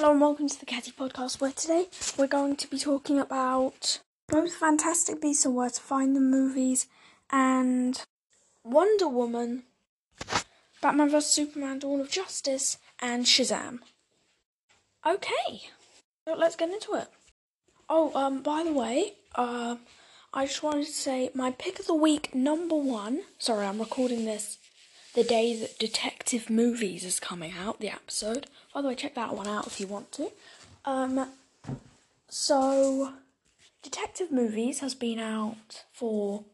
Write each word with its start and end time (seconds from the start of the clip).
Hello 0.00 0.12
and 0.12 0.20
welcome 0.20 0.48
to 0.48 0.60
the 0.60 0.64
Catty 0.64 0.92
Podcast, 0.92 1.40
where 1.40 1.50
today 1.50 1.88
we're 2.16 2.28
going 2.28 2.54
to 2.54 2.70
be 2.70 2.78
talking 2.78 3.18
about 3.18 3.98
both 4.28 4.54
Fantastic 4.54 5.20
Beasts 5.20 5.44
and 5.44 5.56
Where 5.56 5.70
to 5.70 5.80
Find 5.80 6.14
Them 6.14 6.30
movies 6.30 6.86
and 7.32 8.00
Wonder 8.62 9.08
Woman, 9.08 9.64
Batman 10.80 11.10
vs 11.10 11.32
Superman: 11.32 11.80
Dawn 11.80 12.00
of 12.00 12.12
Justice, 12.12 12.78
and 13.00 13.24
Shazam. 13.24 13.80
Okay, 15.04 15.62
so 16.24 16.36
let's 16.36 16.54
get 16.54 16.70
into 16.70 16.94
it. 16.94 17.08
Oh, 17.88 18.12
um, 18.14 18.40
by 18.40 18.62
the 18.62 18.72
way, 18.72 19.14
uh, 19.34 19.78
I 20.32 20.46
just 20.46 20.62
wanted 20.62 20.86
to 20.86 20.92
say 20.92 21.32
my 21.34 21.50
pick 21.50 21.80
of 21.80 21.88
the 21.88 21.94
week 21.94 22.32
number 22.32 22.76
one. 22.76 23.22
Sorry, 23.40 23.66
I'm 23.66 23.80
recording 23.80 24.26
this 24.26 24.58
the 25.14 25.24
day 25.24 25.58
that 25.58 25.78
Detective 25.78 26.50
Movies 26.50 27.04
is 27.04 27.20
coming 27.20 27.52
out, 27.58 27.80
the 27.80 27.90
episode. 27.90 28.46
By 28.74 28.82
the 28.82 28.88
way, 28.88 28.94
check 28.94 29.14
that 29.14 29.34
one 29.34 29.46
out 29.46 29.66
if 29.66 29.80
you 29.80 29.86
want 29.86 30.12
to. 30.12 30.30
Um, 30.84 31.30
so, 32.28 33.14
Detective 33.82 34.30
Movies 34.30 34.80
has 34.80 34.94
been 34.94 35.18
out 35.18 35.84
for 35.92 36.44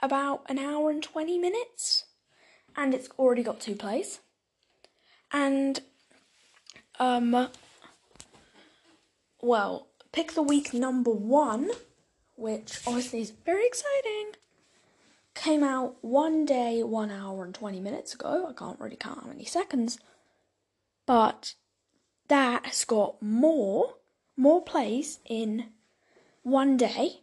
about 0.00 0.42
an 0.48 0.58
hour 0.58 0.90
and 0.90 1.02
20 1.02 1.38
minutes, 1.38 2.04
and 2.76 2.94
it's 2.94 3.08
already 3.18 3.42
got 3.42 3.60
two 3.60 3.74
plays. 3.74 4.20
And, 5.32 5.80
um, 6.98 7.48
well, 9.40 9.88
pick 10.12 10.32
the 10.32 10.42
week 10.42 10.72
number 10.72 11.10
one, 11.10 11.70
which 12.36 12.80
obviously 12.86 13.20
is 13.20 13.30
very 13.30 13.66
exciting 13.66 14.32
came 15.38 15.62
out 15.62 15.96
one 16.02 16.44
day, 16.44 16.82
one 16.82 17.10
hour 17.10 17.44
and 17.44 17.54
20 17.54 17.80
minutes 17.80 18.12
ago. 18.14 18.46
I 18.48 18.52
can't 18.52 18.80
really 18.80 18.96
count 18.96 19.22
how 19.22 19.28
many 19.28 19.44
seconds. 19.44 19.98
But 21.06 21.54
that 22.28 22.66
has 22.66 22.84
got 22.84 23.22
more, 23.22 23.94
more 24.36 24.62
plays 24.62 25.20
in 25.24 25.66
one 26.42 26.76
day 26.76 27.20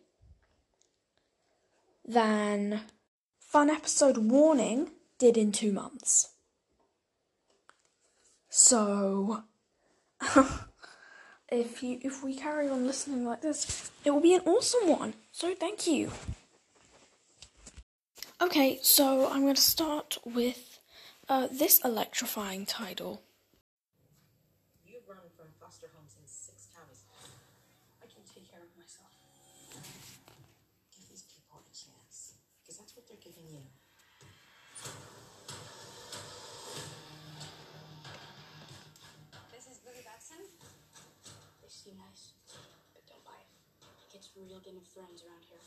than 2.07 2.81
Fun 3.39 3.69
Episode 3.69 4.17
Warning 4.17 4.91
did 5.19 5.37
in 5.37 5.51
two 5.51 5.71
months. 5.71 6.29
So, 8.49 9.43
if 11.49 11.83
you 11.83 11.99
if 12.01 12.23
we 12.23 12.35
carry 12.35 12.69
on 12.69 12.87
listening 12.87 13.25
like 13.25 13.41
this, 13.41 13.91
it 14.05 14.11
will 14.11 14.21
be 14.21 14.33
an 14.33 14.41
awesome 14.45 14.87
one. 14.87 15.13
So 15.31 15.53
thank 15.53 15.87
you. 15.87 16.11
Okay, 18.45 18.77
so 18.83 19.27
I'm 19.33 19.41
going 19.41 19.55
to 19.55 19.61
start 19.61 20.19
with 20.23 20.77
uh, 21.27 21.47
this 21.51 21.81
electrifying 21.83 22.67
title. 22.67 23.23
You've 24.85 25.01
run 25.09 25.17
from 25.35 25.49
foster 25.59 25.89
homes 25.97 26.13
in 26.21 26.29
six 26.29 26.69
counties. 26.69 27.01
I 27.97 28.05
can 28.05 28.21
take 28.21 28.45
care 28.45 28.61
of 28.61 28.69
myself. 28.77 29.09
Give 30.93 31.09
these 31.09 31.25
people 31.25 31.57
a 31.57 31.73
chance, 31.73 32.37
because 32.61 32.77
that's 32.77 32.93
what 32.93 33.09
they're 33.09 33.17
giving 33.17 33.49
you. 33.49 33.65
This 39.49 39.65
is 39.73 39.81
Billy 39.81 40.05
Batson. 40.05 40.45
They 41.65 41.71
seem 41.73 41.97
nice, 41.97 42.37
but 42.93 43.01
don't 43.09 43.25
buy 43.25 43.41
it. 43.41 43.49
It 44.05 44.13
gets 44.13 44.29
real 44.37 44.61
Game 44.61 44.77
of 44.77 44.85
Thrones 44.93 45.25
around 45.25 45.49
here. 45.49 45.65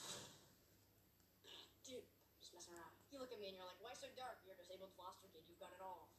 Around. 3.39 3.55
You 3.55 3.55
look 3.55 3.55
at 3.55 3.55
me 3.55 3.55
and 3.55 3.57
you're 3.59 3.71
like, 3.71 3.79
why 3.83 3.95
so 3.95 4.11
dark? 4.19 4.39
You're 4.43 4.55
a 4.55 4.61
disabled 4.61 4.91
foster 4.99 5.31
kid. 5.31 5.47
You've 5.47 5.63
got 5.63 5.71
it 5.71 5.83
all. 5.83 6.11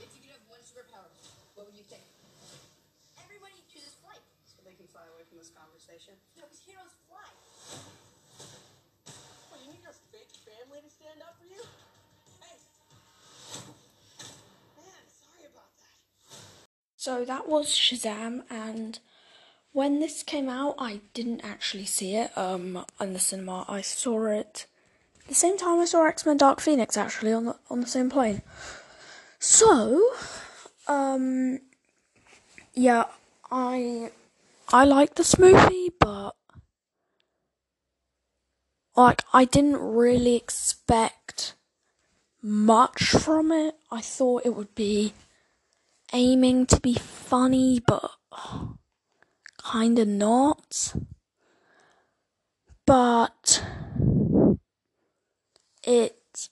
If 0.00 0.12
you 0.12 0.20
could 0.20 0.36
have 0.36 0.44
one 0.48 0.60
superpower, 0.60 1.08
what 1.56 1.64
would 1.68 1.76
you 1.76 1.84
pick? 1.88 2.04
Everybody 3.20 3.56
chooses 3.72 3.96
flight. 4.04 4.20
So 4.44 4.60
they 4.64 4.76
can 4.76 4.88
fly 4.92 5.08
away 5.08 5.24
from 5.28 5.40
this 5.40 5.52
conversation. 5.56 6.14
No, 6.36 6.44
because 6.44 6.60
heroes 6.64 6.92
fly. 7.08 7.24
What, 9.48 9.60
you 9.64 9.72
need 9.72 9.84
your 9.84 9.96
fake 10.12 10.32
family 10.44 10.84
to 10.84 10.90
stand 10.92 11.24
up 11.24 11.36
for 11.40 11.48
you? 11.48 11.62
Hey. 12.44 12.56
Man, 14.76 15.04
sorry 15.08 15.48
about 15.48 15.72
that. 15.80 15.96
So 16.96 17.24
that 17.24 17.48
was 17.48 17.72
Shazam, 17.72 18.44
and 18.50 19.00
when 19.72 20.00
this 20.00 20.22
came 20.22 20.48
out, 20.48 20.74
I 20.78 21.00
didn't 21.14 21.40
actually 21.44 21.86
see 21.86 22.16
it 22.16 22.36
um, 22.36 22.84
in 23.00 23.12
the 23.12 23.18
cinema. 23.18 23.64
I 23.68 23.80
saw 23.80 24.26
it 24.26 24.66
the 25.30 25.34
same 25.36 25.56
time 25.56 25.80
I 25.80 25.86
saw 25.86 26.06
X 26.06 26.26
Men 26.26 26.36
Dark 26.36 26.60
Phoenix, 26.60 26.96
actually, 26.96 27.32
on 27.32 27.46
the, 27.46 27.56
on 27.70 27.80
the 27.80 27.86
same 27.86 28.10
plane. 28.10 28.42
So, 29.38 30.02
um, 30.86 31.60
yeah, 32.74 33.04
I 33.50 34.10
I 34.68 34.84
like 34.84 35.14
this 35.14 35.38
movie, 35.38 35.90
but 35.98 36.32
like 38.96 39.22
I 39.32 39.44
didn't 39.44 39.80
really 39.80 40.36
expect 40.36 41.54
much 42.42 43.10
from 43.10 43.52
it. 43.52 43.76
I 43.90 44.00
thought 44.00 44.42
it 44.44 44.54
would 44.54 44.74
be 44.74 45.14
aiming 46.12 46.66
to 46.66 46.80
be 46.80 46.94
funny, 46.94 47.80
but 47.86 48.10
kinda 49.72 50.04
not. 50.04 50.94
But 52.84 53.64
it 55.90 56.48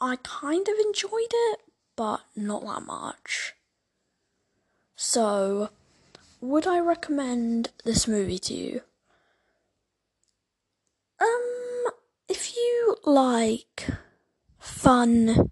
I 0.00 0.16
kind 0.16 0.66
of 0.68 0.74
enjoyed 0.86 1.32
it, 1.32 1.60
but 1.96 2.22
not 2.34 2.64
that 2.64 2.82
much. 2.82 3.54
So, 4.96 5.70
would 6.40 6.66
I 6.66 6.78
recommend 6.78 7.70
this 7.84 8.08
movie 8.08 8.38
to 8.40 8.54
you? 8.54 8.80
Um, 11.20 11.86
if 12.28 12.56
you 12.56 12.96
like 13.04 13.88
fun, 14.58 15.50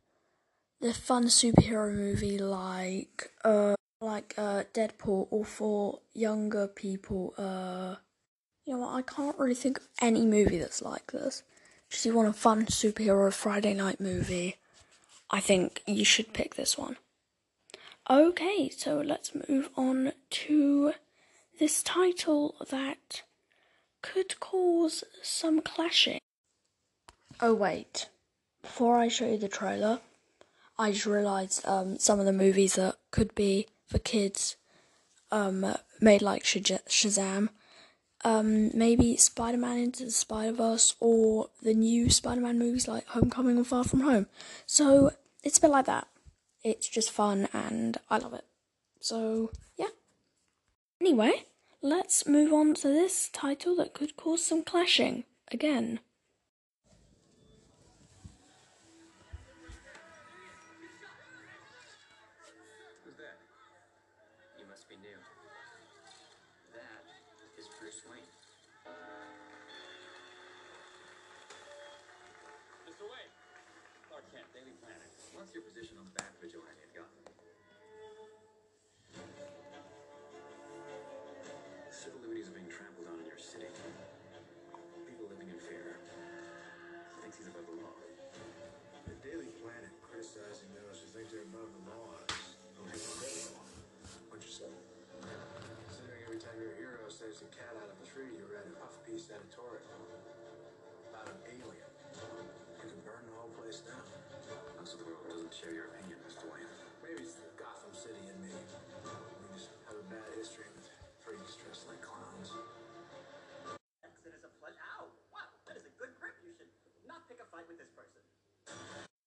the 0.81 0.93
fun 0.93 1.25
superhero 1.27 1.95
movie 1.95 2.39
like 2.39 3.31
uh 3.45 3.75
like 4.01 4.35
uh 4.37 4.65
Deadpool, 4.75 5.29
or 5.31 5.45
for 5.45 6.01
younger 6.13 6.67
people, 6.67 7.35
uh, 7.39 7.97
you 8.65 8.75
know 8.75 8.81
what? 8.81 8.95
I 8.95 9.03
can't 9.03 9.39
really 9.39 9.55
think 9.55 9.79
of 9.79 9.89
any 10.01 10.25
movie 10.25 10.59
that's 10.59 10.83
like 10.83 11.13
this. 11.13 11.43
Just 11.91 12.07
you 12.07 12.15
want 12.15 12.29
a 12.29 12.33
fun 12.33 12.67
superhero 12.67 13.33
Friday 13.33 13.75
night 13.75 14.01
movie, 14.01 14.57
I 15.31 15.41
think 15.41 15.83
you 15.87 16.05
should 16.05 16.33
pick 16.33 16.55
this 16.55 16.79
one. 16.79 16.97
Okay, 18.09 18.69
so 18.69 19.01
let's 19.01 19.33
move 19.49 19.71
on 19.77 20.13
to 20.31 20.93
this 21.59 21.83
title 21.83 22.57
that 22.71 23.23
could 24.03 24.41
cause 24.41 25.05
some 25.23 25.61
clashing. 25.61 26.19
Oh, 27.41 27.55
wait. 27.55 28.09
Before 28.63 28.99
I 28.99 29.09
show 29.09 29.27
you 29.27 29.39
the 29.39 29.49
trailer, 29.49 30.01
I 30.79 30.93
just 30.93 31.07
realised 31.07 31.67
um, 31.67 31.99
some 31.99 32.21
of 32.21 32.27
the 32.27 32.33
movies 32.33 32.75
that 32.75 32.97
could 33.11 33.35
be 33.35 33.67
for 33.87 33.99
kids 33.99 34.57
um, 35.31 35.75
made 36.01 36.23
like 36.23 36.45
Shaz- 36.45 36.87
Shazam. 36.89 37.49
Um, 38.25 38.71
maybe 38.77 39.17
Spider 39.17 39.59
Man 39.59 39.79
Into 39.79 40.05
the 40.05 40.11
Spider 40.11 40.53
Verse 40.53 40.95
or 41.01 41.49
the 41.63 41.75
new 41.75 42.09
Spider 42.09 42.41
Man 42.41 42.59
movies 42.59 42.87
like 42.87 43.07
Homecoming 43.09 43.57
and 43.57 43.67
Far 43.67 43.85
From 43.85 44.01
Home. 44.01 44.27
So 44.67 45.11
it's 45.43 45.59
a 45.59 45.63
bit 45.63 45.71
like 45.71 45.87
that. 45.87 46.07
It's 46.63 46.89
just 46.89 47.11
fun 47.11 47.49
and 47.53 47.99
I 48.09 48.19
love 48.19 48.35
it. 48.35 48.45
So, 49.01 49.51
yeah. 49.77 49.89
Anyway, 51.01 51.47
let's 51.83 52.27
move 52.29 52.53
on 52.53 52.75
to 52.75 52.89
this 52.89 53.29
title 53.33 53.75
that 53.77 53.95
could 53.95 54.17
cause 54.17 54.47
some 54.47 54.63
clashing 54.63 55.25
again. 55.51 55.99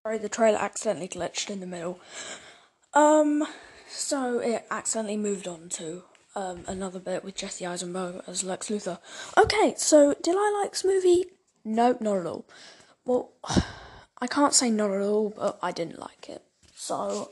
Sorry, 0.06 0.20
the 0.20 0.30
trailer 0.30 0.60
accidentally 0.60 1.08
glitched 1.08 1.50
in 1.50 1.62
the 1.62 1.66
middle. 1.66 2.00
Um, 2.94 3.44
so 3.90 4.38
it 4.38 4.68
accidentally 4.70 5.18
moved 5.18 5.48
on 5.48 5.68
to 5.70 6.04
um, 6.36 6.64
another 6.68 7.00
bit 7.00 7.24
with 7.24 7.34
Jesse 7.34 7.66
Eisenberg 7.66 8.22
as 8.28 8.44
Lex 8.44 8.70
Luthor. 8.70 9.00
Okay, 9.36 9.74
so 9.78 10.14
did 10.22 10.36
I 10.38 10.62
like 10.62 10.74
this 10.74 10.86
movie? 10.86 11.26
Nope, 11.64 12.02
not 12.02 12.18
at 12.18 12.28
all. 12.28 12.46
Well, 13.04 13.32
I 14.22 14.28
can't 14.28 14.54
say 14.54 14.70
not 14.70 14.92
at 14.92 15.02
all, 15.02 15.34
but 15.36 15.58
I 15.64 15.72
didn't 15.72 15.98
like 15.98 16.30
it. 16.30 16.44
So, 16.76 17.32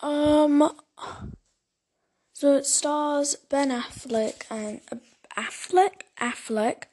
um, 0.00 0.72
so 2.32 2.56
it 2.56 2.64
stars 2.64 3.36
Ben 3.50 3.68
Affleck 3.68 4.44
and 4.50 4.80
uh, 4.90 4.96
Affleck, 5.36 6.04
Affleck, 6.18 6.84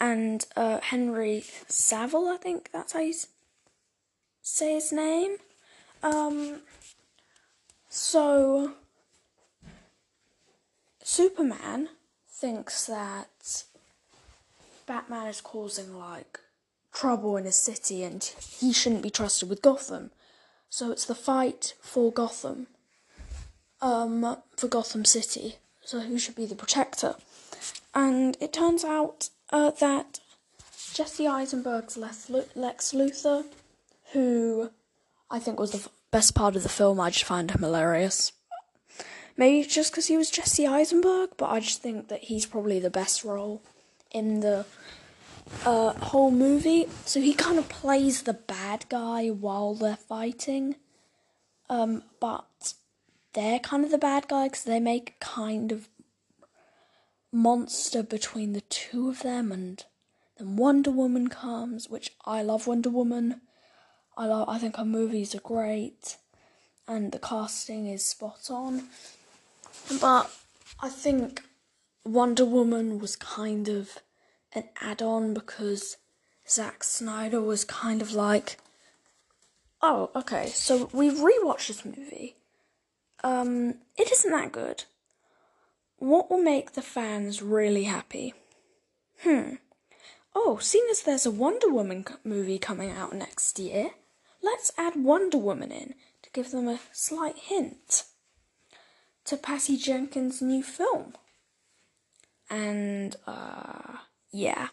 and 0.00 0.44
uh, 0.56 0.80
Henry 0.80 1.44
Saville. 1.68 2.28
I 2.28 2.36
think 2.36 2.70
that's 2.72 2.92
how 2.92 3.00
you 3.00 3.14
say 4.42 4.74
his 4.74 4.92
name. 4.92 5.36
Um, 6.02 6.60
so 7.88 8.72
Superman 11.02 11.88
thinks 12.28 12.86
that 12.86 13.64
Batman 14.86 15.26
is 15.26 15.40
causing 15.40 15.98
like 15.98 16.38
trouble 16.92 17.36
in 17.36 17.44
his 17.44 17.56
city 17.56 18.02
and 18.02 18.22
he 18.22 18.72
shouldn't 18.72 19.02
be 19.02 19.10
trusted 19.10 19.48
with 19.48 19.62
Gotham. 19.62 20.10
So 20.70 20.90
it's 20.90 21.04
the 21.04 21.14
fight 21.14 21.74
for 21.80 22.12
Gotham. 22.12 22.66
Um, 23.80 24.36
for 24.56 24.68
Gotham 24.68 25.04
City. 25.04 25.56
So 25.82 26.00
who 26.00 26.18
should 26.18 26.34
be 26.34 26.46
the 26.46 26.54
protector? 26.54 27.14
And 27.94 28.36
it 28.40 28.52
turns 28.52 28.84
out 28.84 29.30
uh, 29.50 29.70
that 29.72 30.20
Jesse 30.94 31.26
Eisenberg's 31.26 31.96
Lex 31.96 32.28
Luthor, 32.28 33.44
who 34.12 34.70
I 35.30 35.38
think 35.38 35.58
was 35.58 35.72
the 35.72 35.88
best 36.10 36.34
part 36.34 36.56
of 36.56 36.62
the 36.62 36.68
film, 36.68 37.00
I 37.00 37.10
just 37.10 37.24
find 37.24 37.50
him 37.50 37.62
hilarious. 37.62 38.32
Maybe 39.36 39.66
just 39.66 39.92
because 39.92 40.06
he 40.06 40.16
was 40.16 40.30
Jesse 40.30 40.66
Eisenberg, 40.66 41.30
but 41.36 41.50
I 41.50 41.60
just 41.60 41.80
think 41.80 42.08
that 42.08 42.24
he's 42.24 42.46
probably 42.46 42.80
the 42.80 42.90
best 42.90 43.24
role 43.24 43.62
in 44.10 44.40
the 44.40 44.66
uh, 45.64 45.92
whole 45.92 46.32
movie. 46.32 46.86
So 47.04 47.20
he 47.20 47.34
kind 47.34 47.58
of 47.58 47.68
plays 47.68 48.22
the 48.22 48.34
bad 48.34 48.86
guy 48.88 49.28
while 49.28 49.74
they're 49.74 49.96
fighting. 49.96 50.74
Um, 51.70 52.02
but 52.18 52.74
they're 53.34 53.60
kind 53.60 53.84
of 53.84 53.90
the 53.90 53.98
bad 53.98 54.26
guy 54.26 54.48
because 54.48 54.64
they 54.64 54.80
make 54.80 55.20
kind 55.20 55.70
of 55.70 55.88
monster 57.32 58.02
between 58.02 58.52
the 58.52 58.62
two 58.62 59.08
of 59.08 59.22
them 59.22 59.52
and 59.52 59.84
then 60.38 60.56
Wonder 60.56 60.90
Woman 60.90 61.28
comes, 61.28 61.88
which 61.88 62.12
I 62.24 62.42
love 62.42 62.66
Wonder 62.66 62.90
Woman. 62.90 63.40
I 64.16 64.26
love 64.26 64.48
I 64.48 64.58
think 64.58 64.76
her 64.76 64.84
movies 64.84 65.34
are 65.34 65.40
great 65.40 66.16
and 66.86 67.12
the 67.12 67.18
casting 67.18 67.86
is 67.86 68.04
spot 68.04 68.48
on. 68.50 68.88
But 70.00 70.30
I 70.80 70.88
think 70.88 71.42
Wonder 72.04 72.44
Woman 72.44 72.98
was 72.98 73.16
kind 73.16 73.68
of 73.68 73.98
an 74.54 74.64
add 74.80 75.02
on 75.02 75.34
because 75.34 75.98
Zack 76.48 76.82
Snyder 76.82 77.40
was 77.40 77.64
kind 77.64 78.00
of 78.00 78.12
like, 78.12 78.58
oh, 79.82 80.10
okay, 80.16 80.46
so 80.48 80.88
we've 80.92 81.18
rewatched 81.18 81.68
this 81.68 81.84
movie. 81.84 82.36
Um, 83.22 83.74
it 83.96 84.10
isn't 84.10 84.30
that 84.30 84.52
good. 84.52 84.84
What 85.98 86.30
will 86.30 86.42
make 86.42 86.72
the 86.72 86.82
fans 86.82 87.42
really 87.42 87.84
happy? 87.84 88.34
Hmm. 89.22 89.54
Oh, 90.34 90.58
seeing 90.58 90.86
as 90.90 91.02
there's 91.02 91.26
a 91.26 91.30
Wonder 91.30 91.68
Woman 91.68 92.04
movie 92.22 92.58
coming 92.58 92.90
out 92.90 93.12
next 93.12 93.58
year, 93.58 93.90
let's 94.40 94.70
add 94.78 94.94
Wonder 94.94 95.38
Woman 95.38 95.72
in 95.72 95.94
to 96.22 96.30
give 96.32 96.52
them 96.52 96.68
a 96.68 96.78
slight 96.92 97.36
hint 97.36 98.04
to 99.24 99.36
Patty 99.36 99.76
Jenkins' 99.76 100.40
new 100.40 100.62
film. 100.62 101.14
And 102.48 103.16
uh, 103.26 103.98
yeah, 104.30 104.68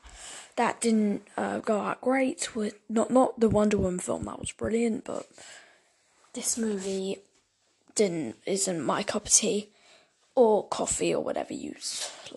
that 0.58 0.80
didn't 0.80 1.28
uh, 1.36 1.60
go 1.60 1.80
out 1.80 2.02
great. 2.02 2.56
With 2.56 2.76
not 2.88 3.10
not 3.10 3.40
the 3.40 3.50
Wonder 3.50 3.78
Woman 3.78 4.00
film 4.00 4.26
that 4.26 4.40
was 4.40 4.52
brilliant, 4.52 5.06
but 5.06 5.26
this 6.34 6.56
movie 6.58 7.18
didn't 7.96 8.36
isn't 8.46 8.86
my 8.86 9.02
cup 9.02 9.26
of 9.26 9.32
tea 9.32 9.72
or 10.36 10.68
coffee 10.68 11.14
or 11.14 11.24
whatever 11.24 11.54
you 11.54 11.76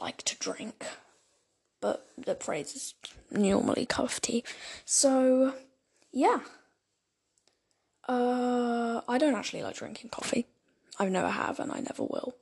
like 0.01 0.23
to 0.23 0.37
drink. 0.39 0.87
But 1.81 2.07
the 2.17 2.35
phrase 2.35 2.75
is 2.75 2.95
normally 3.31 3.87
cup 3.87 4.07
of 4.07 4.21
tea. 4.21 4.45
So 4.85 5.55
yeah. 6.13 6.41
Uh, 8.09 9.03
I 9.07 9.19
don't 9.19 9.35
actually 9.35 9.63
like 9.63 9.77
drinking 9.77 10.11
coffee. 10.11 10.47
I 10.99 11.09
never 11.09 11.29
have 11.29 11.61
and 11.61 11.71
I 11.71 11.81
never 11.81 12.03
will. 12.03 12.35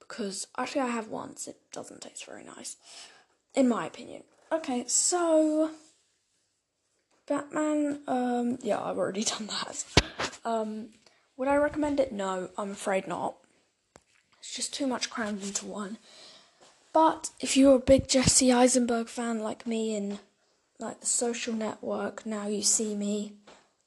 Because 0.00 0.48
actually, 0.58 0.82
I 0.82 0.88
have 0.88 1.08
once, 1.08 1.46
it 1.46 1.56
doesn't 1.72 2.02
taste 2.02 2.26
very 2.26 2.42
nice, 2.42 2.76
in 3.54 3.68
my 3.68 3.86
opinion. 3.86 4.24
Okay, 4.50 4.84
so. 4.88 5.70
Batman, 7.28 8.00
um, 8.08 8.58
yeah, 8.60 8.82
I've 8.82 8.98
already 8.98 9.22
done 9.38 9.46
that. 9.46 9.84
Um, 10.44 10.88
would 11.36 11.46
I 11.46 11.54
recommend 11.54 12.00
it? 12.00 12.10
No, 12.10 12.50
I'm 12.58 12.72
afraid 12.72 13.06
not. 13.06 13.36
It's 14.40 14.54
just 14.54 14.74
too 14.74 14.86
much 14.86 15.10
crammed 15.10 15.42
into 15.42 15.66
one. 15.66 15.98
But 16.92 17.30
if 17.40 17.56
you're 17.56 17.76
a 17.76 17.80
big 17.80 18.08
Jesse 18.08 18.52
Eisenberg 18.52 19.08
fan 19.08 19.40
like 19.40 19.66
me 19.66 19.94
in 19.94 20.18
like 20.78 21.00
the 21.00 21.06
social 21.06 21.54
network, 21.54 22.26
now 22.26 22.48
you 22.48 22.62
see 22.62 22.94
me, 22.94 23.34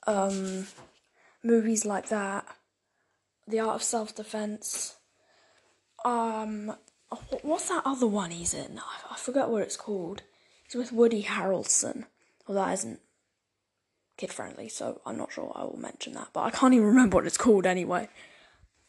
um, 0.08 0.68
movies 1.44 1.86
like 1.86 2.10
that, 2.10 2.46
the 3.48 3.60
Art 3.60 3.76
of 3.76 3.84
Self 3.84 4.16
Defense. 4.16 4.96
Um, 6.06 6.76
what's 7.42 7.70
that 7.70 7.84
other 7.86 8.08
one 8.08 8.32
he's 8.32 8.54
in? 8.54 8.80
I, 8.80 9.14
I 9.14 9.18
forget 9.18 9.50
what 9.50 9.64
it's 9.64 9.78
called. 9.78 10.22
He's 10.66 10.76
with 10.76 10.92
Woody 10.92 11.24
Harrelson. 11.24 12.06
Well, 12.48 12.64
that 12.64 12.74
isn't 12.74 13.00
kid 14.18 14.32
friendly, 14.32 14.70
so 14.70 15.02
I'm 15.06 15.18
not 15.18 15.32
sure 15.34 15.52
I 15.56 15.64
will 15.64 15.80
mention 15.80 16.14
that. 16.14 16.30
But 16.34 16.42
I 16.42 16.52
can't 16.52 16.74
even 16.74 16.88
remember 16.88 17.18
what 17.18 17.28
it's 17.28 17.38
called 17.38 17.66
anyway. 17.66 18.08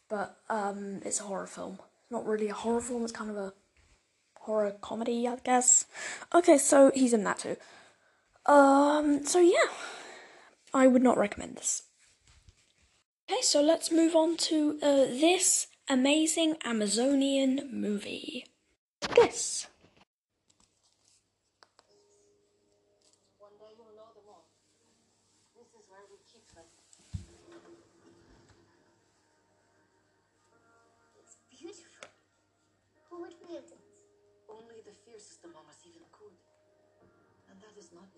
But 0.09 0.37
um, 0.49 1.01
it's 1.03 1.19
a 1.19 1.23
horror 1.23 1.47
film. 1.47 1.79
It's 2.01 2.11
not 2.11 2.25
really 2.25 2.49
a 2.49 2.53
horror 2.53 2.81
film. 2.81 3.03
It's 3.03 3.11
kind 3.11 3.31
of 3.31 3.37
a 3.37 3.53
horror 4.37 4.75
comedy, 4.81 5.27
I 5.27 5.37
guess. 5.43 5.85
Okay, 6.33 6.57
so 6.57 6.91
he's 6.93 7.13
in 7.13 7.23
that 7.23 7.39
too. 7.39 7.57
Um, 8.45 9.25
so 9.25 9.39
yeah, 9.39 9.71
I 10.73 10.87
would 10.87 11.01
not 11.01 11.17
recommend 11.17 11.57
this. 11.57 11.83
Okay, 13.29 13.41
so 13.41 13.61
let's 13.61 13.91
move 13.91 14.15
on 14.15 14.37
to 14.37 14.77
uh, 14.83 15.05
this 15.05 15.67
amazing 15.89 16.57
Amazonian 16.63 17.67
movie. 17.71 18.45
This. 19.15 19.67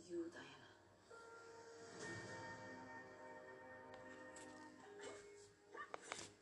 You, 0.09 0.31
Diana. 0.33 0.67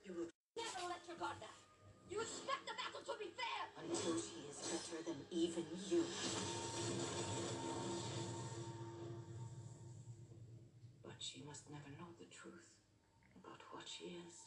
You 0.06 0.14
will 0.14 0.30
Never 0.56 0.88
let 0.88 1.02
your 1.08 1.18
guard 1.18 1.40
down. 1.42 1.60
You 2.10 2.22
expect 2.22 2.64
the 2.70 2.76
battle 2.78 3.02
to 3.02 3.14
be 3.20 3.30
fair. 3.34 3.64
until 3.82 4.16
she 4.22 4.46
is 4.48 4.58
better 4.70 5.02
than 5.04 5.20
even 5.32 5.66
you. 5.90 6.04
But 11.04 11.18
she 11.20 11.42
must 11.46 11.70
never 11.70 11.90
know 12.00 12.14
the 12.18 12.26
truth 12.32 12.70
about 13.42 13.62
what 13.72 13.84
she 13.88 14.06
is. 14.22 14.45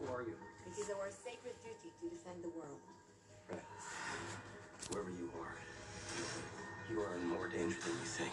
Who 0.00 0.12
are 0.12 0.22
you? 0.22 0.34
It 0.66 0.78
is 0.78 0.90
our 0.90 1.10
sacred 1.10 1.54
duty 1.62 1.92
to 2.00 2.08
defend 2.16 2.42
the 2.42 2.48
world. 2.48 2.80
Right. 3.50 3.60
Whoever 4.90 5.10
you 5.10 5.30
are, 5.40 5.54
you 6.90 7.00
are 7.00 7.16
in 7.16 7.26
more 7.28 7.48
danger 7.48 7.76
than 7.84 7.92
you 7.92 8.06
think. 8.06 8.32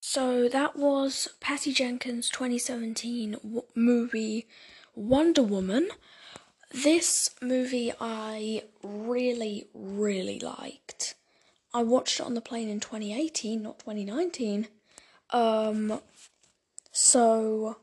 So 0.00 0.48
that 0.48 0.76
was 0.76 1.28
Patty 1.40 1.72
Jenkins' 1.72 2.28
2017 2.30 3.32
w- 3.42 3.62
movie 3.74 4.46
Wonder 4.94 5.42
Woman. 5.42 5.88
This 6.72 7.30
movie 7.40 7.92
I 8.00 8.64
really, 8.82 9.68
really 9.72 10.38
liked. 10.38 11.14
I 11.72 11.82
watched 11.82 12.20
it 12.20 12.26
on 12.26 12.34
the 12.34 12.40
plane 12.40 12.68
in 12.68 12.80
2018, 12.80 13.62
not 13.62 13.78
2019. 13.78 14.68
Um, 15.30 16.00
so 16.90 17.76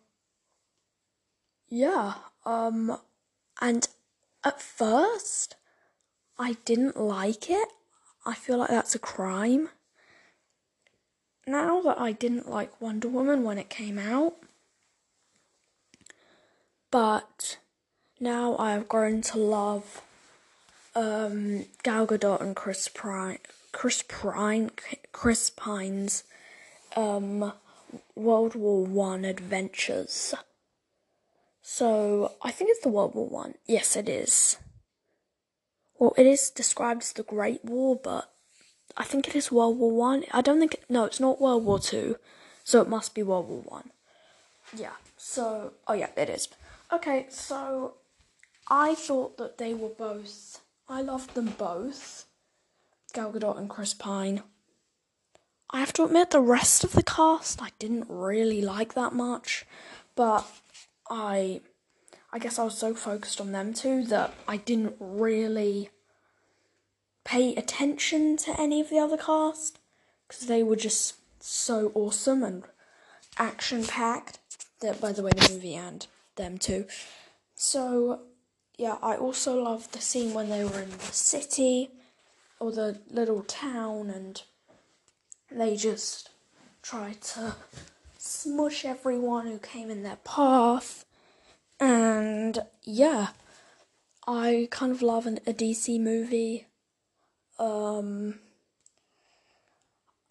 yeah, 1.70 2.16
um, 2.46 2.98
and 3.62 3.88
at 4.44 4.62
first, 4.62 5.56
I 6.38 6.54
didn't 6.66 6.98
like 6.98 7.50
it. 7.50 7.70
I 8.26 8.34
feel 8.34 8.58
like 8.58 8.70
that's 8.70 8.96
a 8.96 9.00
crime. 9.00 9.70
Now 11.46 11.82
that 11.82 12.00
I 12.00 12.12
didn't 12.12 12.50
like 12.50 12.80
Wonder 12.82 13.08
Woman 13.08 13.44
when 13.44 13.58
it 13.58 13.70
came 13.70 13.98
out, 13.98 14.36
but 16.92 17.58
now 18.20 18.56
I 18.58 18.74
have 18.74 18.88
grown 18.88 19.22
to 19.22 19.38
love 19.38 20.02
um, 20.96 21.66
Gal 21.84 22.06
Gadot 22.06 22.42
and 22.42 22.56
Chris 22.56 22.88
Pine, 22.88 23.40
Chris 23.72 24.04
Pine, 24.08 24.72
Chris 25.12 25.50
Pine's 25.50 26.24
um, 26.96 27.54
World 28.16 28.56
War 28.56 28.86
One 28.86 29.26
adventures. 29.26 30.36
So 31.72 32.34
I 32.42 32.50
think 32.50 32.72
it's 32.72 32.82
the 32.82 32.90
World 32.90 33.14
War 33.14 33.30
One. 33.30 33.54
Yes, 33.68 33.96
it 33.96 34.10
is. 34.10 34.58
Well, 36.00 36.16
it 36.18 36.26
is 36.26 36.50
described 36.50 37.04
as 37.04 37.14
the 37.14 37.22
Great 37.22 37.64
War, 37.64 37.96
but 37.96 38.34
I 38.98 39.04
think 39.04 39.28
it 39.28 39.36
is 39.36 39.52
World 39.52 39.78
War 39.78 39.92
One. 39.92 40.24
I. 40.34 40.40
I 40.40 40.42
don't 40.42 40.60
think 40.60 40.78
no, 40.90 41.06
it's 41.06 41.20
not 41.20 41.40
World 41.40 41.64
War 41.64 41.78
Two, 41.78 42.16
so 42.64 42.82
it 42.82 42.90
must 42.90 43.14
be 43.14 43.22
World 43.22 43.48
War 43.48 43.62
One. 43.62 43.92
Yeah. 44.76 44.98
So 45.16 45.74
oh 45.88 45.94
yeah, 45.94 46.10
it 46.18 46.28
is. 46.28 46.48
Okay, 46.92 47.28
so 47.30 47.94
I 48.68 48.96
thought 48.96 49.38
that 49.38 49.60
they 49.60 49.76
were 49.76 49.90
both. 49.90 50.62
I 50.90 51.04
loved 51.04 51.36
them 51.36 51.54
both, 51.56 52.26
Gal 53.14 53.32
Gadot 53.32 53.60
and 53.60 53.70
Chris 53.70 53.94
Pine. 53.94 54.42
I 55.70 55.82
have 55.82 55.94
to 55.94 56.04
admit, 56.06 56.32
the 56.32 56.42
rest 56.42 56.84
of 56.84 56.94
the 56.94 57.04
cast 57.04 57.62
I 57.62 57.70
didn't 57.78 58.08
really 58.10 58.60
like 58.60 58.96
that 58.96 59.14
much, 59.14 59.68
but 60.16 60.48
I, 61.10 61.62
I 62.32 62.40
guess 62.40 62.60
I 62.60 62.64
was 62.64 62.78
so 62.78 62.94
focused 62.94 63.42
on 63.42 63.52
them 63.52 63.74
too 63.74 64.04
that 64.06 64.34
I 64.48 64.58
didn't 64.58 64.96
really 65.00 65.90
pay 67.24 67.56
attention 67.56 68.38
to 68.38 68.60
any 68.60 68.82
of 68.82 68.90
the 68.90 69.00
other 69.00 69.18
cast 69.18 69.80
because 70.28 70.48
they 70.48 70.64
were 70.64 70.76
just 70.76 71.16
so 71.40 71.92
awesome 71.96 72.44
and 72.44 72.64
action 73.38 73.84
packed. 73.86 74.40
That, 74.82 75.02
by 75.02 75.12
the 75.12 75.24
way, 75.24 75.32
the 75.36 75.54
movie 75.54 75.76
and 75.76 76.08
them 76.38 76.58
too. 76.58 76.86
So, 77.54 78.22
yeah, 78.78 78.98
I 79.02 79.16
also 79.16 79.62
loved 79.62 79.92
the 79.92 80.00
scene 80.00 80.34
when 80.34 80.50
they 80.50 80.64
were 80.64 80.80
in 80.80 80.92
the 80.92 81.12
city 81.12 81.90
or 82.60 82.72
the 82.72 83.00
little 83.10 83.44
town 83.44 84.10
and 84.10 84.42
they 85.52 85.76
just 85.76 86.30
tried 86.82 87.22
to 87.22 87.56
smush 88.20 88.84
everyone 88.84 89.48
who 89.48 89.58
came 89.58 89.90
in 89.90 90.04
their 90.04 90.18
path. 90.18 91.06
And 91.80 92.60
yeah, 92.84 93.30
I 94.28 94.68
kind 94.72 94.92
of 94.92 95.02
love 95.02 95.26
an, 95.26 95.40
a 95.48 95.54
DC 95.54 96.00
movie. 96.00 96.68
Um, 97.58 98.40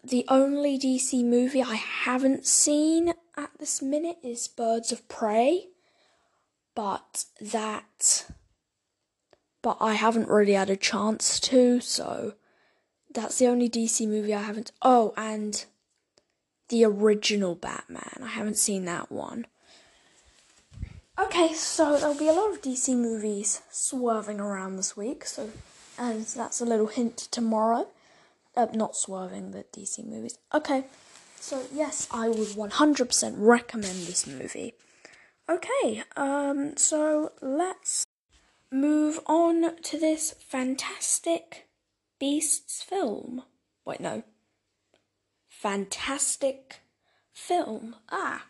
the 0.05 0.27
only 0.29 0.79
DC 0.79 1.25
movie 1.25 1.63
I 1.63 1.77
haven't 1.77 2.47
seen 2.47 3.15
at 3.37 3.51
this 3.59 3.81
minute 3.81 4.19
is 4.23 4.49
Birds 4.49 4.93
of 4.93 5.09
Prey, 5.09 5.69
but 6.75 7.25
that, 7.41 8.27
but 9.63 9.79
I 9.81 9.95
haven't 9.95 10.29
really 10.29 10.53
had 10.53 10.71
a 10.71 10.77
chance 10.77 11.41
to, 11.41 11.81
so 11.81 12.35
that's 13.13 13.39
the 13.39 13.47
only 13.47 13.69
DC 13.69 14.07
movie 14.07 14.35
I 14.35 14.43
haven't. 14.43 14.73
Oh, 14.83 15.15
and 15.17 15.65
the 16.69 16.85
original 16.85 17.55
Batman. 17.55 18.21
I 18.23 18.29
haven't 18.29 18.59
seen 18.59 18.85
that 18.85 19.11
one. 19.11 19.47
Okay, 21.19 21.53
so 21.53 21.97
there'll 21.97 22.15
be 22.15 22.29
a 22.29 22.33
lot 22.33 22.53
of 22.53 22.63
DC 22.63 22.95
movies 22.95 23.61
swerving 23.71 24.39
around 24.39 24.77
this 24.77 24.97
week. 24.97 25.25
So, 25.25 25.51
and 25.99 26.25
that's 26.25 26.61
a 26.61 26.65
little 26.65 26.87
hint 26.87 27.17
tomorrow. 27.17 27.89
Uh, 28.57 28.67
not 28.73 28.97
swerving, 28.97 29.51
but 29.51 29.73
DC 29.73 30.05
movies. 30.07 30.39
Okay, 30.55 30.85
so 31.41 31.65
yes, 31.73 32.07
I 32.11 32.29
would 32.29 32.49
100% 32.49 33.35
recommend 33.37 34.07
this 34.07 34.27
movie. 34.27 34.75
Okay, 35.49 36.03
um, 36.17 36.77
so 36.77 37.33
let's 37.41 38.05
move 38.71 39.19
on 39.27 39.77
to 39.83 39.99
this 39.99 40.35
fantastic 40.39 41.69
Beasts 42.19 42.83
film. 42.83 43.43
Wait, 43.85 44.01
no. 44.01 44.23
Fantastic 45.59 46.83
film. 47.33 47.97
Ah, 48.13 48.45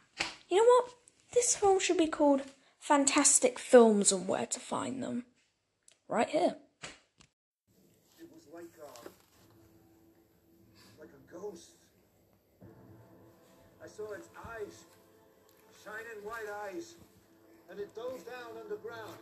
you 0.51 0.59
know 0.59 0.65
what? 0.65 0.91
This 1.33 1.57
film 1.57 1.81
should 1.81 1.97
be 1.97 2.07
called 2.07 2.43
Fantastic 2.81 3.59
Films 3.59 4.13
and 4.13 4.29
Where 4.29 4.45
to 4.45 4.61
Find 4.61 5.03
Them. 5.03 5.25
Right 6.07 6.29
here. 6.29 6.57
It 8.19 8.29
was 8.31 8.43
like 8.53 8.69
a, 8.79 9.09
like 11.01 11.09
a 11.09 11.33
ghost. 11.33 11.71
I 13.83 13.89
saw 13.89 14.13
its 14.13 14.29
eyes, 14.47 14.85
shining 15.83 16.23
white 16.23 16.51
eyes, 16.67 16.97
and 17.71 17.81
it 17.81 17.89
dove 17.97 18.23
down 18.27 18.61
underground. 18.63 19.17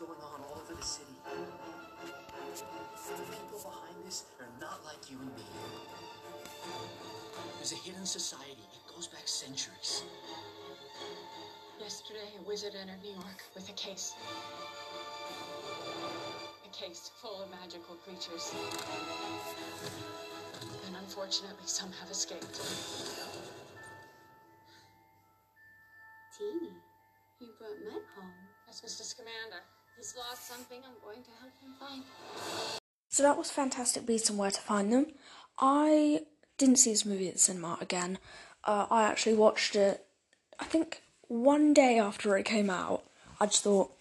Going 0.00 0.16
on 0.32 0.40
all 0.48 0.62
over 0.64 0.72
the 0.72 0.82
city. 0.82 1.12
The 1.26 1.36
people 3.36 3.60
behind 3.60 3.96
this 4.06 4.24
are 4.40 4.48
not 4.58 4.80
like 4.82 5.10
you 5.10 5.18
and 5.20 5.28
me. 5.36 5.44
There's 7.58 7.72
a 7.72 7.76
hidden 7.76 8.06
society. 8.06 8.64
It 8.72 8.94
goes 8.94 9.08
back 9.08 9.28
centuries. 9.28 10.04
Yesterday, 11.78 12.32
a 12.40 12.48
wizard 12.48 12.72
entered 12.80 13.02
New 13.02 13.12
York 13.12 13.44
with 13.54 13.68
a 13.68 13.72
case. 13.72 14.14
A 16.64 16.68
case 16.74 17.10
full 17.20 17.42
of 17.42 17.50
magical 17.50 17.96
creatures. 17.96 18.54
And 20.86 20.96
unfortunately, 20.96 21.66
some 21.66 21.92
have 22.00 22.10
escaped. 22.10 22.56
Something. 30.50 30.80
I'm 30.84 31.00
going 31.04 31.22
to 31.22 31.30
help 31.40 31.52
him 31.62 31.74
find. 31.78 32.02
So 33.08 33.22
that 33.22 33.38
was 33.38 33.50
Fantastic 33.50 34.04
Beasts 34.04 34.30
and 34.30 34.38
Where 34.38 34.50
to 34.50 34.60
Find 34.60 34.92
Them. 34.92 35.06
I 35.58 36.22
didn't 36.58 36.76
see 36.76 36.90
this 36.90 37.06
movie 37.06 37.28
at 37.28 37.34
the 37.34 37.40
cinema 37.40 37.78
again. 37.80 38.18
Uh, 38.64 38.86
I 38.90 39.04
actually 39.04 39.34
watched 39.34 39.76
it, 39.76 40.04
I 40.58 40.64
think, 40.64 41.02
one 41.28 41.72
day 41.72 41.98
after 41.98 42.36
it 42.36 42.44
came 42.44 42.68
out. 42.68 43.04
I 43.40 43.46
just 43.46 43.62
thought, 43.62 43.92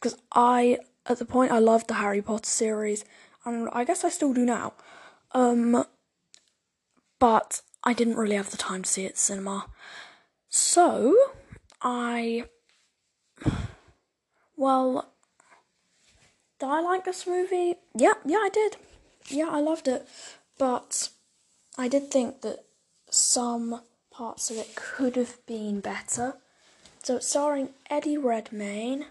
because 0.00 0.18
I, 0.32 0.78
at 1.06 1.18
the 1.18 1.24
point, 1.24 1.52
I 1.52 1.60
loved 1.60 1.86
the 1.86 1.94
Harry 1.94 2.20
Potter 2.20 2.44
series, 2.44 3.04
and 3.44 3.68
I 3.72 3.84
guess 3.84 4.02
I 4.02 4.08
still 4.08 4.34
do 4.34 4.44
now. 4.44 4.72
Um, 5.30 5.84
but 7.20 7.62
I 7.84 7.92
didn't 7.92 8.16
really 8.16 8.36
have 8.36 8.50
the 8.50 8.56
time 8.56 8.82
to 8.82 8.90
see 8.90 9.04
it 9.04 9.10
at 9.10 9.18
cinema. 9.18 9.66
So, 10.48 11.16
I. 11.80 12.46
Well, 14.56 15.13
did 16.58 16.68
I 16.68 16.80
like 16.80 17.04
this 17.04 17.26
movie? 17.26 17.74
Yeah, 17.94 18.14
yeah, 18.24 18.38
I 18.38 18.50
did. 18.52 18.76
Yeah, 19.28 19.48
I 19.50 19.60
loved 19.60 19.88
it. 19.88 20.06
But 20.58 21.08
I 21.76 21.88
did 21.88 22.10
think 22.10 22.42
that 22.42 22.64
some 23.10 23.80
parts 24.10 24.50
of 24.50 24.56
it 24.56 24.74
could 24.74 25.16
have 25.16 25.44
been 25.46 25.80
better. 25.80 26.34
So 27.02 27.16
it's 27.16 27.28
starring 27.28 27.70
Eddie 27.90 28.16
Redmayne, 28.16 29.06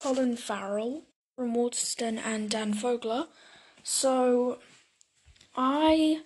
Colin 0.00 0.36
Farrell, 0.36 1.02
from 1.34 1.54
Waterston, 1.54 2.18
and 2.18 2.48
Dan 2.48 2.72
Fogler. 2.72 3.26
So 3.82 4.58
I 5.56 6.22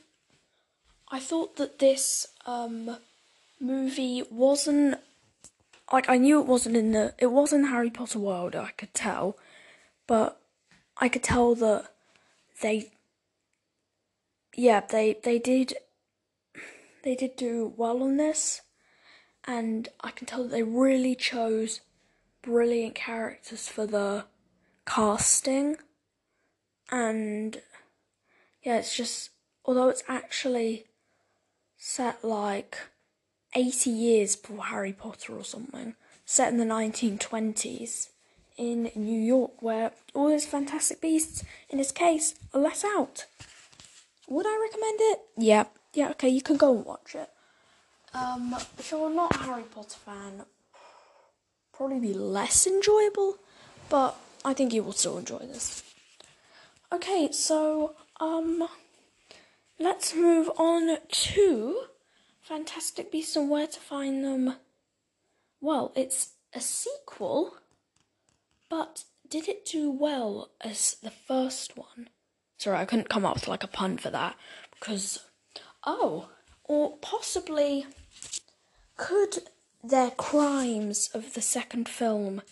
I 1.09 1.19
thought 1.19 1.57
that 1.57 1.79
this 1.79 2.29
um, 2.47 2.97
movie 3.61 4.23
wasn't 4.31 4.99
like 5.93 6.09
I 6.09 6.19
knew 6.19 6.41
it 6.41 6.47
wasn't 6.47 6.77
in 6.77 6.93
the 6.93 7.15
it 7.19 7.33
was 7.33 7.53
in 7.53 7.65
Harry 7.65 7.91
Potter 7.91 8.19
world. 8.21 8.55
I 8.55 8.71
could 8.71 8.95
tell, 8.95 9.37
but 10.11 10.41
I 10.97 11.09
could 11.09 11.23
tell 11.23 11.55
that 11.55 11.85
they 12.63 12.91
yeah 14.57 14.81
they 14.81 15.17
they 15.23 15.39
did 15.39 15.75
they 17.05 17.15
did 17.15 17.37
do 17.37 17.73
well 17.77 18.03
on 18.03 18.17
this, 18.17 18.61
and 19.45 19.89
I 20.01 20.11
can 20.11 20.27
tell 20.27 20.43
that 20.43 20.51
they 20.51 20.65
really 20.65 21.15
chose 21.15 21.81
brilliant 22.43 22.97
characters 22.97 23.69
for 23.69 23.87
the 23.87 24.25
casting, 24.85 25.77
and 26.91 27.63
yeah, 28.65 28.79
it's 28.79 28.97
just 28.97 29.31
although 29.65 29.91
it's 29.91 30.03
actually 30.09 30.87
set 31.77 32.25
like 32.25 32.77
80 33.55 33.91
years 33.91 34.35
before 34.35 34.65
Harry 34.65 34.93
Potter 34.93 35.37
or 35.37 35.45
something. 35.45 35.95
set 36.25 36.53
in 36.53 36.59
the 36.59 36.65
1920s 36.65 38.09
in 38.61 38.91
New 38.95 39.19
York, 39.19 39.63
where 39.63 39.93
all 40.13 40.29
those 40.29 40.45
fantastic 40.45 41.01
beasts, 41.01 41.43
in 41.71 41.79
this 41.79 41.91
case, 41.91 42.35
are 42.53 42.61
let 42.61 42.85
out. 42.85 43.25
Would 44.29 44.47
I 44.47 44.59
recommend 44.61 44.99
it? 45.01 45.21
Yeah, 45.39 45.65
yeah, 45.95 46.11
okay, 46.11 46.29
you 46.29 46.43
can 46.43 46.59
go 46.59 46.77
and 46.77 46.85
watch 46.85 47.15
it. 47.15 47.31
Um, 48.13 48.55
if 48.79 48.91
you're 48.91 49.09
not 49.09 49.35
a 49.35 49.39
Harry 49.39 49.63
Potter 49.63 49.97
fan, 50.05 50.43
probably 51.73 52.01
be 52.01 52.13
less 52.13 52.67
enjoyable, 52.67 53.39
but 53.89 54.15
I 54.45 54.53
think 54.53 54.75
you 54.75 54.83
will 54.83 54.93
still 54.93 55.17
enjoy 55.17 55.39
this. 55.39 55.83
Okay, 56.93 57.31
so 57.33 57.95
um, 58.21 58.69
let's 59.79 60.15
move 60.15 60.51
on 60.59 60.99
to 61.09 61.85
Fantastic 62.43 63.11
Beasts 63.11 63.37
and 63.37 63.49
Where 63.49 63.67
to 63.67 63.81
Find 63.81 64.23
Them. 64.23 64.57
Well, 65.63 65.93
it's 65.97 66.35
a 66.53 66.61
sequel, 66.61 67.55
but 68.71 69.05
did 69.29 69.49
it 69.49 69.67
do 69.67 69.91
well 69.91 70.51
as 70.63 70.97
the 71.03 71.11
first 71.11 71.77
one? 71.77 72.09
Sorry, 72.57 72.79
I 72.79 72.87
couldn't 72.87 73.11
come 73.11 73.27
up 73.27 73.35
with 73.35 73.49
like 73.49 73.63
a 73.63 73.69
pun 73.69 73.99
for 73.99 74.09
that 74.11 74.37
because 74.79 75.19
oh, 75.85 76.31
or 76.65 76.97
possibly 77.03 77.85
could 78.97 79.41
their 79.83 80.11
crimes 80.11 81.11
of 81.13 81.35
the 81.35 81.43
second 81.43 81.89
film 81.89 82.43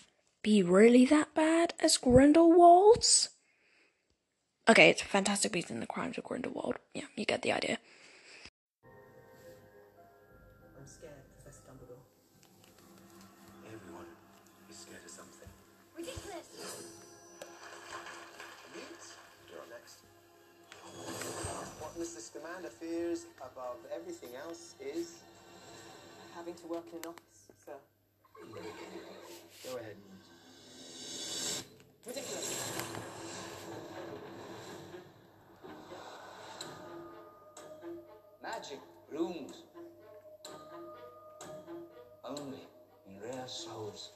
be 0.43 0.61
really 0.63 1.05
that 1.05 1.33
bad 1.33 1.73
as 1.79 1.97
Grindelwald's? 1.97 3.29
Okay, 4.67 4.89
it's 4.89 5.01
Fantastic 5.01 5.51
Beasts 5.51 5.71
and 5.71 5.81
the 5.81 5.87
Crimes 5.87 6.17
of 6.17 6.23
Grindelwald. 6.23 6.75
Yeah, 6.93 7.05
you 7.15 7.25
get 7.25 7.41
the 7.41 7.51
idea. 7.51 7.79
Mr. 21.99 22.21
Scamander 22.21 22.69
fears 22.69 23.25
above 23.41 23.77
everything 23.93 24.29
else 24.41 24.75
is. 24.79 25.17
Having 26.33 26.53
to 26.55 26.67
work 26.67 26.85
in 26.93 26.99
an 26.99 27.05
office, 27.07 27.51
sir. 27.65 27.73
Go 29.65 29.77
ahead. 29.77 29.97
Ridiculous. 32.07 32.73
Magic 38.41 38.79
rooms. 39.11 39.63
only 42.23 42.67
in 43.07 43.19
rare 43.21 43.47
souls. 43.47 44.11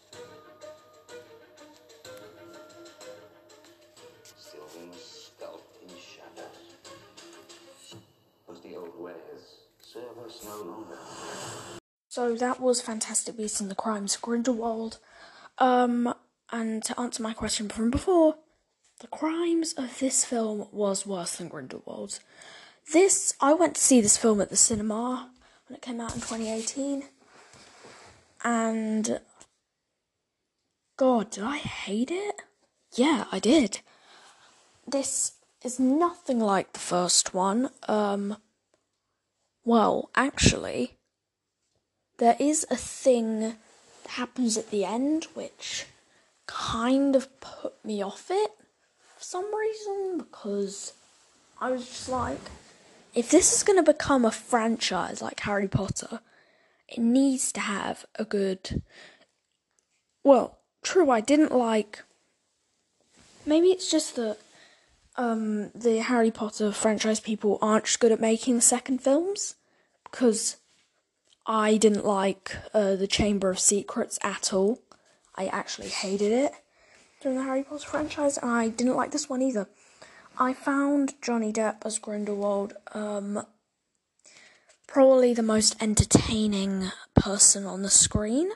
So 12.09 12.35
that 12.35 12.59
was 12.59 12.79
Fantastic 12.79 13.37
Beasts 13.37 13.59
and 13.59 13.71
the 13.71 13.75
Crimes 13.75 14.15
of 14.15 14.21
Grindelwald. 14.21 14.99
Um, 15.57 16.13
and 16.51 16.83
to 16.83 16.99
answer 16.99 17.23
my 17.23 17.33
question 17.33 17.69
from 17.69 17.89
before, 17.89 18.35
the 19.01 19.07
crimes 19.07 19.73
of 19.73 19.97
this 19.99 20.23
film 20.23 20.67
was 20.71 21.07
worse 21.07 21.35
than 21.35 21.47
Grindelwald's. 21.47 22.19
This 22.91 23.33
I 23.41 23.53
went 23.53 23.75
to 23.75 23.81
see 23.81 23.99
this 23.99 24.17
film 24.17 24.41
at 24.41 24.49
the 24.49 24.55
cinema 24.55 25.31
when 25.67 25.75
it 25.75 25.81
came 25.81 25.99
out 25.99 26.13
in 26.13 26.21
2018, 26.21 27.03
and 28.43 29.19
God, 30.97 31.31
did 31.31 31.43
I 31.43 31.57
hate 31.57 32.11
it? 32.11 32.43
Yeah, 32.93 33.25
I 33.31 33.39
did. 33.39 33.79
This 34.87 35.33
is 35.63 35.79
nothing 35.79 36.39
like 36.39 36.73
the 36.73 36.79
first 36.79 37.33
one. 37.33 37.71
Um, 37.87 38.37
well, 39.65 40.09
actually, 40.15 40.97
there 42.17 42.35
is 42.39 42.65
a 42.69 42.75
thing 42.75 43.39
that 43.39 44.11
happens 44.11 44.57
at 44.57 44.71
the 44.71 44.85
end 44.85 45.25
which 45.33 45.85
kind 46.47 47.15
of 47.15 47.39
put 47.39 47.73
me 47.85 48.01
off 48.01 48.27
it 48.29 48.51
for 49.15 49.23
some 49.23 49.53
reason 49.55 50.17
because 50.17 50.93
I 51.59 51.71
was 51.71 51.85
just 51.85 52.09
like, 52.09 52.39
if 53.13 53.29
this 53.29 53.55
is 53.55 53.63
going 53.63 53.83
to 53.83 53.91
become 53.91 54.25
a 54.25 54.31
franchise 54.31 55.21
like 55.21 55.39
Harry 55.41 55.67
Potter, 55.67 56.19
it 56.87 56.99
needs 56.99 57.51
to 57.53 57.61
have 57.61 58.05
a 58.15 58.25
good. 58.25 58.81
Well, 60.23 60.59
true, 60.83 61.09
I 61.09 61.21
didn't 61.21 61.55
like. 61.55 62.03
Maybe 63.45 63.67
it's 63.67 63.89
just 63.89 64.15
that 64.15 64.37
um, 65.15 65.71
the 65.75 66.01
Harry 66.01 66.31
Potter 66.31 66.71
franchise 66.71 67.19
people 67.19 67.59
aren't 67.61 67.97
good 67.99 68.11
at 68.11 68.19
making 68.19 68.55
the 68.55 68.61
second 68.61 68.99
films 68.99 69.55
because 70.05 70.57
I 71.45 71.77
didn't 71.77 72.05
like 72.05 72.55
uh, 72.73 72.95
the 72.95 73.07
Chamber 73.07 73.49
of 73.49 73.59
Secrets 73.59 74.17
at 74.23 74.53
all. 74.53 74.79
I 75.35 75.47
actually 75.47 75.89
hated 75.89 76.31
it 76.31 76.53
during 77.21 77.37
the 77.37 77.43
Harry 77.43 77.63
Potter 77.63 77.87
franchise, 77.87 78.37
and 78.37 78.51
I 78.51 78.69
didn't 78.69 78.95
like 78.95 79.11
this 79.11 79.29
one 79.29 79.41
either. 79.41 79.67
I 80.37 80.53
found 80.53 81.13
Johnny 81.21 81.53
Depp 81.53 81.85
as 81.85 81.99
Grindelwald 81.99 82.73
um, 82.93 83.45
probably 84.87 85.33
the 85.33 85.43
most 85.43 85.75
entertaining 85.81 86.91
person 87.15 87.65
on 87.65 87.81
the 87.81 87.89
screen, 87.89 88.51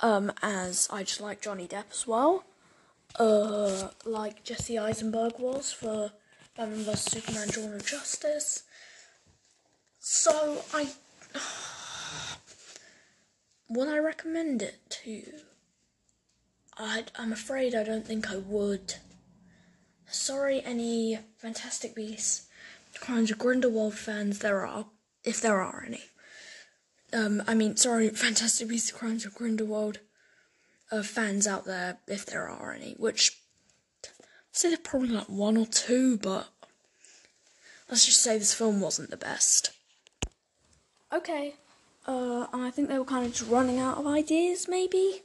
um, 0.00 0.32
as 0.42 0.88
I 0.90 1.04
just 1.04 1.20
like 1.20 1.40
Johnny 1.40 1.66
Depp 1.66 1.92
as 1.92 2.06
well, 2.06 2.44
uh, 3.18 3.88
like 4.04 4.44
Jesse 4.44 4.78
Eisenberg 4.78 5.38
was 5.38 5.72
for 5.72 6.12
Batman 6.56 6.84
vs 6.84 7.00
Superman: 7.00 7.48
Dawn 7.48 7.74
of 7.74 7.86
Justice. 7.86 8.64
So 9.98 10.62
I 10.72 10.90
would 13.68 13.88
I 13.88 13.98
recommend 13.98 14.62
it 14.62 14.78
to 14.90 15.10
you? 15.10 15.32
I, 16.78 17.04
I'm 17.18 17.32
afraid 17.32 17.74
I 17.74 17.84
don't 17.84 18.06
think 18.06 18.30
I 18.30 18.36
would. 18.36 18.94
Sorry, 20.10 20.62
any 20.64 21.18
Fantastic 21.36 21.94
Beasts, 21.94 22.48
Crimes 22.98 23.30
of 23.30 23.38
Grindelwald 23.38 23.94
fans 23.94 24.38
there 24.38 24.66
are, 24.66 24.86
if 25.22 25.40
there 25.40 25.60
are 25.60 25.84
any. 25.86 26.00
Um, 27.12 27.42
I 27.46 27.54
mean, 27.54 27.76
sorry, 27.76 28.08
Fantastic 28.26 28.68
Beasts, 28.68 28.92
Crimes 28.92 29.26
of 29.26 29.34
Grindelwald 29.34 29.98
uh, 30.90 31.02
fans 31.02 31.46
out 31.46 31.64
there, 31.64 31.98
if 32.06 32.26
there 32.26 32.48
are 32.48 32.72
any, 32.72 32.94
which 32.98 33.38
I'd 34.04 34.10
say 34.52 34.68
there's 34.68 34.80
probably 34.80 35.08
like 35.08 35.28
one 35.28 35.56
or 35.56 35.66
two, 35.66 36.18
but 36.18 36.48
let's 37.88 38.06
just 38.06 38.22
say 38.22 38.38
this 38.38 38.54
film 38.54 38.80
wasn't 38.80 39.10
the 39.10 39.16
best. 39.16 39.70
Okay, 41.12 41.54
uh, 42.06 42.46
and 42.52 42.62
I 42.62 42.70
think 42.70 42.88
they 42.88 42.98
were 42.98 43.04
kind 43.04 43.26
of 43.26 43.32
just 43.32 43.50
running 43.50 43.78
out 43.78 43.98
of 43.98 44.06
ideas, 44.06 44.68
maybe. 44.68 45.22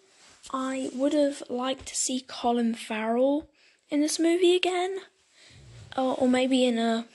I 0.54 0.92
would 0.94 1.14
have 1.14 1.42
liked 1.50 1.88
to 1.88 1.96
see 1.96 2.26
Colin 2.28 2.76
Farrell 2.76 3.50
in 3.90 4.02
this 4.02 4.20
movie 4.20 4.56
again, 4.56 5.00
uh, 5.98 6.14
or 6.14 6.28
maybe 6.28 6.66
in 6.66 6.78
a 6.78 7.06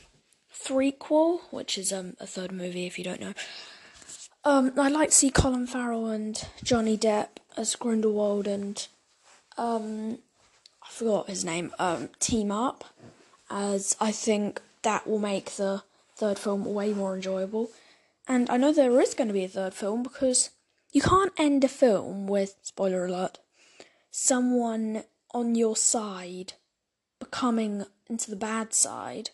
threequel, 0.53 1.41
which 1.51 1.79
is 1.79 1.93
um, 1.93 2.15
a 2.21 2.27
third 2.27 2.53
movie 2.53 2.87
if 2.87 2.99
you 2.99 3.05
don't 3.05 3.21
know. 3.21 3.35
Um, 4.45 4.73
I'd 4.79 4.93
like 4.93 5.11
to 5.11 5.15
see 5.15 5.31
Colin 5.31 5.67
Farrell 5.67 6.07
and 6.07 6.43
Johnny 6.65 6.97
Depp 6.97 7.40
as 7.61 7.77
Grindelwald 7.77 8.47
and 8.47 8.89
um, 9.59 10.19
I 10.83 10.89
forgot 10.89 11.29
his 11.29 11.45
name. 11.45 11.73
Um, 11.79 12.09
team 12.19 12.51
up, 12.51 12.85
as 13.51 13.97
I 14.01 14.13
think 14.13 14.63
that 14.83 15.07
will 15.07 15.19
make 15.19 15.51
the 15.53 15.83
third 16.17 16.39
film 16.39 16.65
way 16.65 16.95
more 16.95 17.15
enjoyable. 17.15 17.71
And 18.27 18.49
I 18.49 18.57
know 18.57 18.73
there 18.73 18.99
is 19.01 19.13
going 19.13 19.29
to 19.29 19.35
be 19.35 19.45
a 19.45 19.49
third 19.49 19.75
film 19.75 20.03
because 20.03 20.51
you 20.91 21.03
can't 21.03 21.33
end 21.37 21.63
a 21.63 21.69
film 21.69 22.27
with 22.27 22.57
spoiler 22.63 23.05
alert 23.05 23.39
someone 24.11 25.05
on 25.33 25.55
your 25.55 25.77
side 25.77 26.55
becoming 27.21 27.85
into 28.09 28.31
the 28.31 28.37
bad 28.37 28.75
side, 28.75 29.31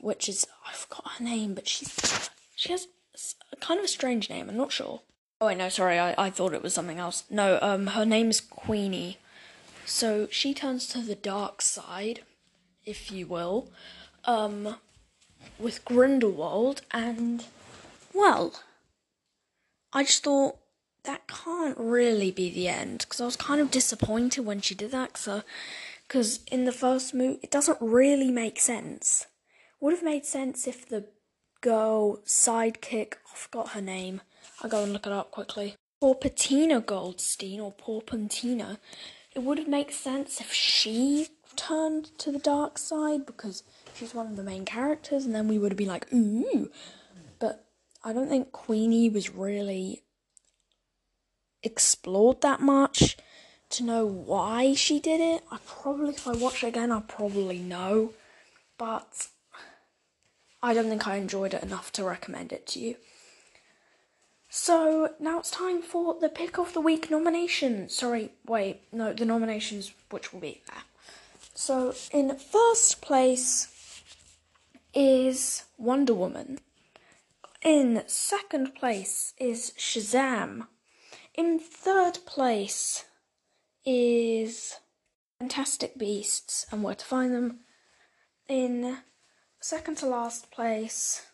which 0.00 0.28
is 0.28 0.46
I 0.66 0.72
forgot 0.72 1.12
her 1.18 1.24
name, 1.24 1.54
but 1.54 1.68
she's 1.68 2.30
she 2.56 2.72
has 2.72 2.88
a 3.52 3.56
kind 3.56 3.78
of 3.78 3.84
a 3.84 3.88
strange 3.88 4.30
name. 4.30 4.48
I'm 4.48 4.56
not 4.56 4.72
sure. 4.72 5.02
Oh 5.40 5.46
wait, 5.48 5.58
no, 5.58 5.68
sorry, 5.68 5.98
I, 5.98 6.14
I 6.16 6.30
thought 6.30 6.54
it 6.54 6.62
was 6.62 6.72
something 6.72 6.98
else. 6.98 7.24
No, 7.28 7.58
um, 7.60 7.88
her 7.88 8.06
name 8.06 8.30
is 8.30 8.40
Queenie. 8.40 9.18
So 9.84 10.28
she 10.30 10.54
turns 10.54 10.86
to 10.88 11.00
the 11.00 11.14
dark 11.14 11.60
side, 11.60 12.22
if 12.86 13.12
you 13.12 13.26
will, 13.26 13.70
um, 14.24 14.76
with 15.58 15.84
Grindelwald, 15.84 16.80
and 16.90 17.44
well, 18.14 18.54
I 19.92 20.04
just 20.04 20.24
thought 20.24 20.56
that 21.04 21.28
can't 21.28 21.76
really 21.78 22.30
be 22.30 22.50
the 22.50 22.68
end 22.68 23.00
because 23.00 23.20
I 23.20 23.26
was 23.26 23.36
kind 23.36 23.60
of 23.60 23.70
disappointed 23.70 24.44
when 24.44 24.62
she 24.62 24.74
did 24.74 24.90
that. 24.92 25.18
So, 25.18 25.42
because 26.08 26.40
in 26.50 26.64
the 26.64 26.72
first 26.72 27.12
movie, 27.12 27.40
it 27.42 27.50
doesn't 27.50 27.78
really 27.80 28.30
make 28.30 28.58
sense. 28.58 29.26
Would 29.80 29.92
have 29.92 30.02
made 30.02 30.24
sense 30.24 30.66
if 30.66 30.88
the 30.88 31.04
girl 31.60 32.18
sidekick, 32.24 33.14
oh, 33.26 33.30
I 33.32 33.36
forgot 33.36 33.68
her 33.70 33.80
name. 33.80 34.20
I'll 34.62 34.70
go 34.70 34.82
and 34.82 34.92
look 34.92 35.06
it 35.06 35.12
up 35.12 35.30
quickly. 35.30 35.74
poor 36.00 36.14
Patina 36.14 36.80
Goldstein 36.80 37.60
or 37.60 37.72
poor 37.72 38.00
Pantina, 38.00 38.78
it 39.34 39.42
would 39.42 39.66
make 39.68 39.92
sense 39.92 40.40
if 40.40 40.52
she 40.52 41.28
turned 41.56 42.16
to 42.18 42.30
the 42.30 42.38
dark 42.38 42.78
side 42.78 43.26
because 43.26 43.62
she's 43.94 44.14
one 44.14 44.26
of 44.26 44.36
the 44.36 44.42
main 44.42 44.64
characters, 44.64 45.24
and 45.24 45.34
then 45.34 45.48
we 45.48 45.58
would 45.58 45.72
have 45.72 45.78
been 45.78 45.88
like, 45.88 46.12
ooh. 46.12 46.70
But 47.38 47.66
I 48.04 48.12
don't 48.12 48.28
think 48.28 48.52
Queenie 48.52 49.10
was 49.10 49.30
really 49.30 50.02
explored 51.62 52.40
that 52.42 52.60
much 52.60 53.16
to 53.70 53.82
know 53.82 54.06
why 54.06 54.74
she 54.74 55.00
did 55.00 55.20
it. 55.20 55.42
I 55.50 55.58
probably, 55.66 56.10
if 56.10 56.28
I 56.28 56.32
watch 56.32 56.62
it 56.62 56.68
again, 56.68 56.92
I'll 56.92 57.00
probably 57.00 57.58
know, 57.58 58.12
but 58.78 59.28
I 60.66 60.74
don't 60.74 60.88
think 60.88 61.06
I 61.06 61.14
enjoyed 61.14 61.54
it 61.54 61.62
enough 61.62 61.92
to 61.92 62.02
recommend 62.02 62.52
it 62.52 62.66
to 62.68 62.80
you. 62.80 62.96
So 64.48 65.10
now 65.20 65.38
it's 65.38 65.50
time 65.52 65.80
for 65.80 66.18
the 66.20 66.28
pick 66.28 66.58
of 66.58 66.72
the 66.72 66.80
week 66.80 67.08
nomination. 67.08 67.88
Sorry, 67.88 68.32
wait, 68.44 68.80
no, 68.90 69.12
the 69.12 69.24
nominations 69.24 69.92
which 70.10 70.32
will 70.32 70.40
be 70.40 70.62
there. 70.66 70.82
So 71.54 71.94
in 72.10 72.36
first 72.36 73.00
place 73.00 74.02
is 74.92 75.66
Wonder 75.78 76.14
Woman. 76.14 76.58
In 77.62 78.02
second 78.08 78.74
place 78.74 79.34
is 79.38 79.72
Shazam. 79.78 80.66
In 81.34 81.60
third 81.60 82.18
place 82.26 83.04
is 83.84 84.80
Fantastic 85.38 85.96
Beasts 85.96 86.66
and 86.72 86.82
Where 86.82 86.96
to 86.96 87.04
Find 87.04 87.32
Them. 87.32 87.60
In 88.48 88.98
second 89.66 89.96
to 89.98 90.06
last 90.06 90.50
place, 90.52 91.26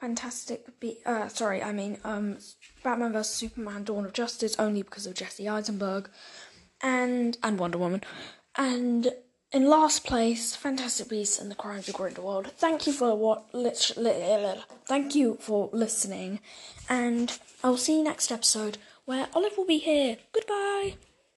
Fantastic 0.00 0.78
Be- 0.78 1.00
uh, 1.04 1.26
sorry, 1.26 1.60
I 1.60 1.72
mean 1.72 1.98
um 2.04 2.38
Batman 2.84 3.12
vs 3.12 3.34
Superman: 3.34 3.82
Dawn 3.82 4.04
of 4.04 4.12
Justice 4.12 4.54
only 4.58 4.82
because 4.82 5.06
of 5.06 5.14
Jesse 5.14 5.48
Eisenberg, 5.48 6.08
and 6.80 7.36
and 7.42 7.58
Wonder 7.58 7.78
Woman, 7.78 8.02
and 8.56 9.08
in 9.50 9.68
last 9.68 10.04
place, 10.04 10.54
Fantastic 10.54 11.08
Beasts 11.08 11.40
and 11.40 11.50
the 11.50 11.56
Crimes 11.56 11.88
of 11.88 11.94
Grindelwald. 11.94 12.52
Thank 12.58 12.86
you 12.86 12.92
for 12.92 13.16
what 13.16 13.50
thank 14.86 15.16
you 15.16 15.36
for 15.40 15.68
listening, 15.72 16.38
and 16.88 17.36
I 17.64 17.70
will 17.70 17.76
see 17.76 17.98
you 17.98 18.04
next 18.04 18.30
episode 18.30 18.78
where 19.04 19.26
Olive 19.34 19.56
will 19.56 19.66
be 19.66 19.78
here. 19.78 20.18
Goodbye. 20.32 21.07